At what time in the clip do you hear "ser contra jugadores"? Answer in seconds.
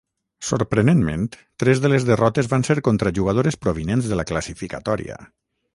2.71-3.61